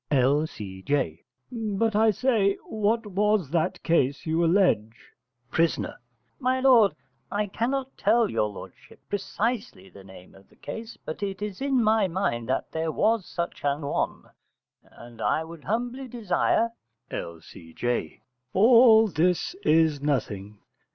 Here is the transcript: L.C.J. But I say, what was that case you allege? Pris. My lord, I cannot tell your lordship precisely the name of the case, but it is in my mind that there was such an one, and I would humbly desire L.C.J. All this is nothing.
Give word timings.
L.C.J. 0.09 1.23
But 1.51 1.95
I 1.95 2.09
say, 2.09 2.55
what 2.67 3.05
was 3.05 3.51
that 3.51 3.83
case 3.83 4.25
you 4.25 4.43
allege? 4.43 4.95
Pris. 5.51 5.77
My 6.39 6.59
lord, 6.59 6.95
I 7.31 7.45
cannot 7.45 7.95
tell 7.99 8.27
your 8.27 8.49
lordship 8.49 8.99
precisely 9.09 9.89
the 9.91 10.03
name 10.03 10.33
of 10.33 10.49
the 10.49 10.55
case, 10.55 10.97
but 11.05 11.21
it 11.21 11.43
is 11.43 11.61
in 11.61 11.83
my 11.83 12.07
mind 12.07 12.49
that 12.49 12.71
there 12.71 12.91
was 12.91 13.27
such 13.27 13.63
an 13.63 13.83
one, 13.85 14.23
and 14.83 15.21
I 15.21 15.43
would 15.43 15.65
humbly 15.65 16.07
desire 16.07 16.71
L.C.J. 17.11 18.23
All 18.53 19.07
this 19.07 19.53
is 19.63 20.01
nothing. 20.01 20.57